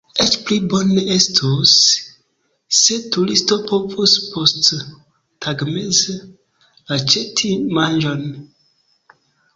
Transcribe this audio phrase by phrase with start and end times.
[0.23, 1.73] Eĉ pli bone estus,
[2.77, 6.19] se turisto povus posttagmeze
[6.97, 8.29] aĉeti manĝon.